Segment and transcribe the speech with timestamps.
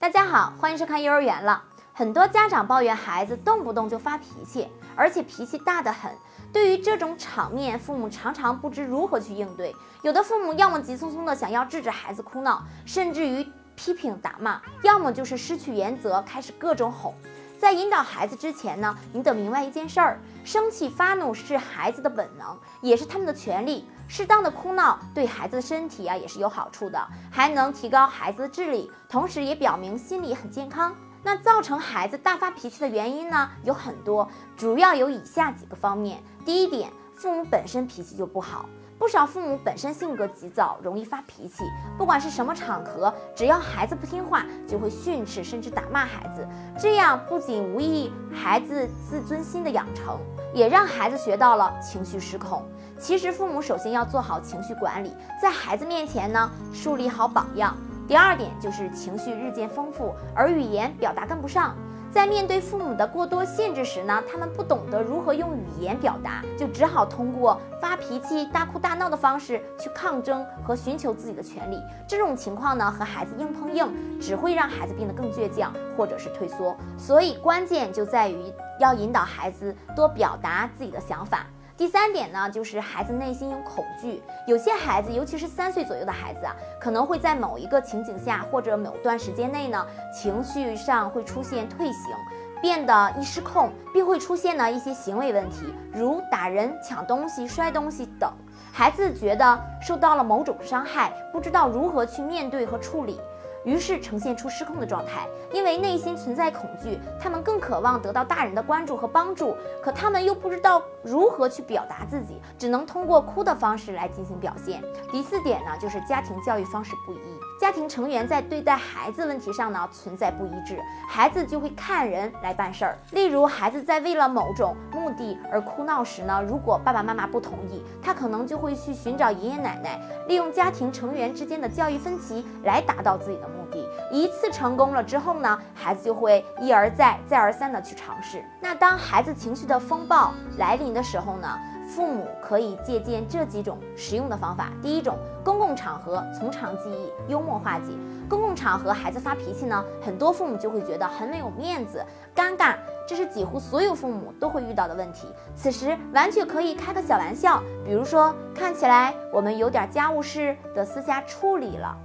[0.00, 1.62] 大家好，欢迎收看幼儿园了。
[1.92, 4.66] 很多家长抱怨孩子动不动就发脾气，
[4.96, 6.10] 而且脾气大得很。
[6.50, 9.76] 对于这种场面，父母常常不知如何去应对。
[10.00, 17.12] 有的父母要么急匆匆的想要制止孩子哭闹，甚至于批评打骂；要么就是失去原则，开始各种哄。
[17.58, 23.86] 在引导孩子之前呢，你得明白一件事儿：生气发怒是孩子的本能，也是他们的权利。
[24.10, 30.92] 适当的哭闹对孩子的身体啊也是有好处的，还能提高孩子的智力，同时也表明心理很健康。
[31.22, 36.20] 那造成孩子大发脾气的原因呢有很多，主要有以下几个方面。
[36.44, 38.68] 第一点，父母本身脾气就不好。
[39.00, 41.64] 不少父母本身性格急躁，容易发脾气，
[41.96, 46.46] 不管是什么场合，只要孩子不听话，就会训斥甚至打骂孩子。
[46.78, 50.18] 这样不仅无益孩子自尊心的养成，
[50.52, 52.62] 也让孩子学到了情绪失控。
[52.98, 57.74] 其实父母首先要做好情绪管理，在孩子面前呢树立好榜样。
[58.06, 61.74] 第二点就是情绪日渐丰富，而语言表达跟不上。
[62.12, 71.80] 在面对父母的过多限制时呢，他们不懂得如何用语言表达，就只好通过发脾气、大哭大闹的方式去抗争和寻求自己的权利。
[72.08, 73.88] 这种情况呢，和孩子硬碰硬，
[74.20, 76.76] 只会让孩子变得更倔强，或者是退缩。
[76.98, 81.46] 所以关键就在于要引导孩子多表达自己的想法。
[81.80, 84.22] 第三点呢，就是孩子内心有恐惧。
[84.46, 92.14] 有些孩子，尤其是三岁左右的孩子啊，可能会在某一个情景下或者某段时间内呢，情绪上会出现退行，
[92.60, 98.30] 变得易失控，并会出现呢一些行为问题，如打人、抢东西、摔东西等。
[98.70, 103.18] 孩子觉得受到了某种伤害，不知道如何去面对和处理。
[103.64, 114.82] 于是呈现出失控的状态，因为内心存在恐惧，他们更渴望得到大人的关注和帮助，可他们又不知道如何去表达自己，只能通过哭的方式来进行表现。
[115.12, 117.18] 第四点呢，就是家庭教育方式不一，
[117.60, 122.98] 家庭成员在对待孩子问题上呢存在不一致，孩子就会看人来办事儿。
[123.10, 133.48] 例如，孩子在为了某种目的而哭闹时呢，如果爸爸妈妈不同意，他可能就会去寻找爷爷奶奶，利用家庭成员之间的教育分歧来达到自己的。
[133.48, 138.44] 目的一次成功了之后呢，孩子就会一而再、再而三的去尝试。
[138.60, 141.58] 那当孩子情绪的风暴来临的时候呢，
[141.90, 144.70] 父母可以借鉴这几种实用的方法。
[144.80, 147.92] 第一种，公共场合从长计议，幽默化解。
[148.28, 152.00] 公共场合孩子发脾气呢，很多父母就会觉得很没有面子、
[152.32, 152.76] 尴尬，
[153.08, 155.26] 这是几乎所有父母都会遇到的问题。
[155.56, 161.96] 此时完全可以开个小玩笑，比如说，看起来我们有点家务事的私下处理了。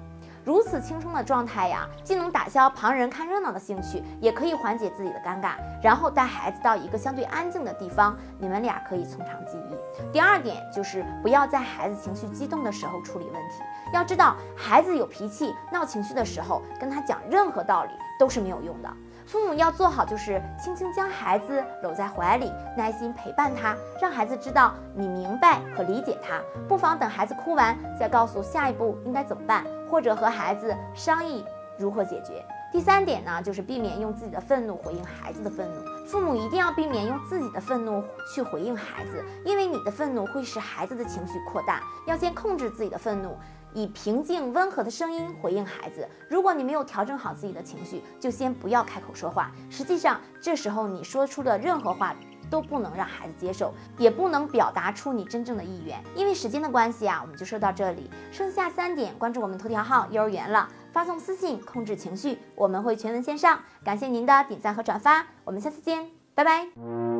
[0.46, 5.56] 如此轻松的状态呀，既能打消旁人看热闹的兴趣，也可以缓解自己的尴尬。
[5.82, 9.76] 然后带孩子到一个相对安静的地方，你们俩可以从长计议。
[10.14, 13.64] 第二点就是不要在孩子情绪激动的时候处理问题。
[13.92, 17.90] 要知道，孩子有脾气、闹情绪的时候，跟他讲任何道理
[18.20, 18.90] 都是没有用的。
[19.26, 26.40] 父母要做好，就是轻轻将孩子搂在怀里，耐心陪伴他，让孩子知道你明白和理解他。
[26.68, 31.42] 不妨等孩子哭完，再告诉下一步应该怎么办，或者和孩子商议
[31.80, 32.44] 如何解决。
[32.70, 36.06] 第三点呢，就是避免用自己的愤怒回应孩子的愤怒。
[36.06, 38.04] 父母一定要避免用自己的愤怒
[38.34, 41.82] 去回应孩子，因为你的愤怒会使孩子的情绪扩大。
[42.06, 43.38] 要先控制自己的愤怒。
[43.74, 46.06] 以平静温和的声音回应孩子。
[46.30, 49.50] 如果你没有调整好自己的情绪，就先不要开口说话。
[49.70, 52.14] 实际上，这时候你说出的任何话
[52.50, 56.02] 都不能让孩子接受，也不能表达出你真正的意愿。
[56.16, 58.10] 因为时间的关系啊，我们就说到这里。
[58.32, 63.60] 剩下三点，关注我们头条号幼儿园了，发送私信控制情绪，我们会全文线上。
[63.84, 67.15] 感谢您的点赞和转发，我们下次见，拜拜。